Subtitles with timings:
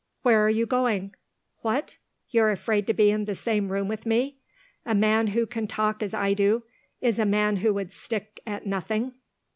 [0.23, 1.13] Where are you going?
[1.57, 1.97] What?
[2.31, 4.39] You're afraid to be in the same room with me?
[4.83, 6.63] A man who can talk as I do,
[7.01, 9.13] is a man who would stick at nothing?